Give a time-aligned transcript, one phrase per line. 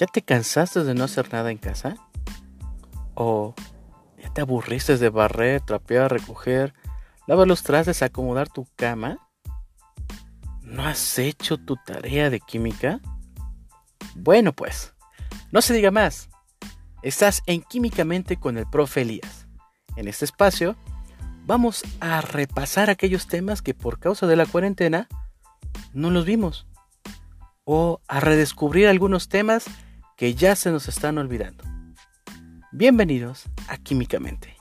[0.00, 1.94] ¿Ya te cansaste de no hacer nada en casa?
[3.14, 3.54] ¿O
[4.16, 6.72] ya te aburriste de barrer, trapear, recoger,
[7.26, 9.18] lavar los trastes, acomodar tu cama?
[10.62, 13.02] ¿No has hecho tu tarea de química?
[14.14, 14.94] Bueno, pues,
[15.52, 16.30] no se diga más.
[17.02, 19.48] Estás en Químicamente con el profe Elías.
[19.96, 20.76] En este espacio
[21.44, 25.08] vamos a repasar aquellos temas que por causa de la cuarentena
[25.92, 26.66] no los vimos.
[27.64, 29.66] O a redescubrir algunos temas
[30.20, 31.64] que ya se nos están olvidando.
[32.72, 34.59] Bienvenidos a Químicamente.